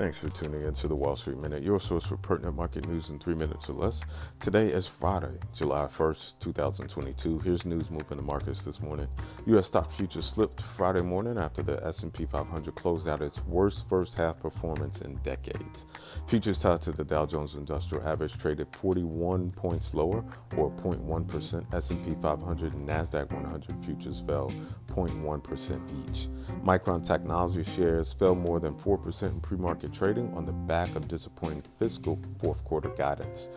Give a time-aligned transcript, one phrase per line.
[0.00, 3.10] Thanks for tuning in to the Wall Street Minute, your source for pertinent market news
[3.10, 4.00] in three minutes or less.
[4.38, 7.38] Today is Friday, July 1st, 2022.
[7.40, 9.08] Here's news moving the markets this morning.
[9.44, 9.66] U.S.
[9.66, 14.40] stock futures slipped Friday morning after the S&P 500 closed out its worst first half
[14.40, 15.84] performance in decades.
[16.26, 20.24] Futures tied to the Dow Jones Industrial Average traded 41 points lower,
[20.56, 21.74] or 0.1%.
[21.74, 24.50] S&P 500 and Nasdaq 100 futures fell
[24.88, 26.28] 0.1% each.
[26.64, 31.62] Micron Technology shares fell more than 4% in pre-market trading on the back of disappointing
[31.78, 33.48] fiscal fourth quarter guidance.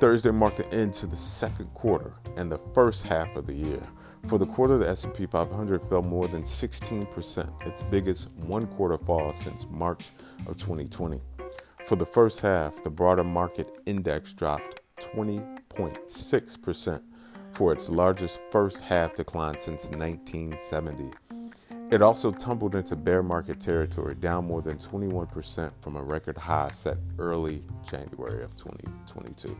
[0.00, 3.82] Thursday marked the end to the second quarter and the first half of the year.
[4.26, 9.66] For the quarter, the S&P 500 fell more than 16%, its biggest one-quarter fall since
[9.70, 10.06] March
[10.46, 11.20] of 2020.
[11.86, 17.02] For the first half, the broader market index dropped 20.6%
[17.52, 21.10] for its largest first half decline since 1970.
[21.94, 26.72] It also tumbled into bear market territory, down more than 21% from a record high
[26.72, 29.56] set early January of 2022.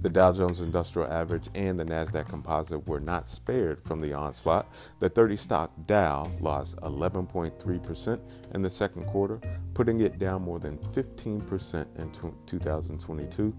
[0.00, 4.72] The Dow Jones Industrial Average and the Nasdaq Composite were not spared from the onslaught.
[5.00, 8.20] The 30 stock Dow lost 11.3%
[8.54, 9.38] in the second quarter,
[9.74, 12.10] putting it down more than 15% in
[12.46, 13.54] 2022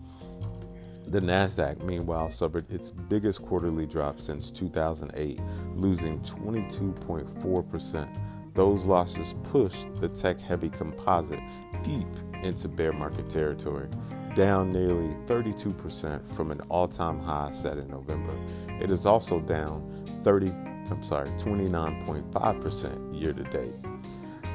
[1.10, 5.40] the NASDAQ, meanwhile, suffered its biggest quarterly drop since 2008,
[5.76, 8.18] losing 22.4%.
[8.54, 11.40] Those losses pushed the tech heavy composite
[11.84, 12.08] deep
[12.44, 13.88] into bear market territory,
[14.36, 18.34] down nearly 32% from an all time high set in November.
[18.82, 23.74] It is also down 30, I'm sorry, 29.5% year to date.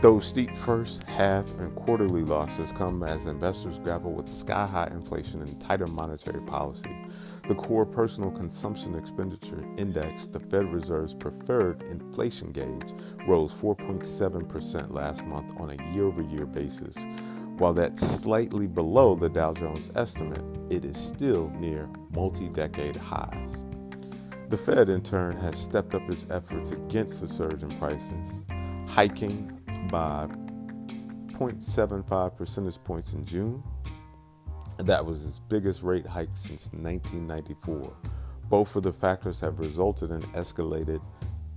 [0.03, 5.43] Those steep first half and quarterly losses come as investors grapple with sky high inflation
[5.43, 6.91] and tighter monetary policy.
[7.47, 12.93] The core personal consumption expenditure index, the Fed Reserve's preferred inflation gauge,
[13.29, 16.97] rose 4.7% last month on a year over year basis.
[17.59, 23.51] While that's slightly below the Dow Jones estimate, it is still near multi decade highs.
[24.49, 28.45] The Fed, in turn, has stepped up its efforts against the surge in prices,
[28.89, 30.29] hiking by
[31.33, 33.63] 0.75 percentage points in June.
[34.79, 37.93] That was its biggest rate hike since 1994.
[38.49, 41.01] Both of the factors have resulted in escalated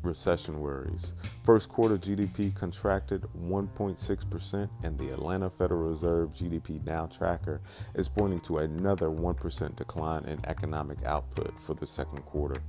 [0.06, 1.14] recession worries.
[1.44, 7.62] First quarter GDP contracted 1.6%, and the Atlanta Federal Reserve GDP Now tracker
[7.96, 12.62] is pointing to another 1% decline in economic output for the second quarter.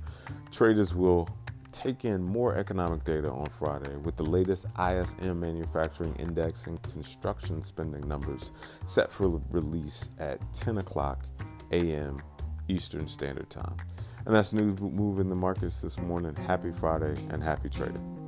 [0.51, 1.29] Traders will
[1.77, 7.63] take in more economic data on Friday with the latest ISM manufacturing index and construction
[7.63, 8.51] spending numbers
[8.87, 11.25] set for release at 10 o'clock
[11.71, 12.21] a.m.
[12.67, 13.77] Eastern Standard Time.
[14.25, 16.35] And that's news moving the markets this morning.
[16.35, 18.26] Happy Friday and happy trading.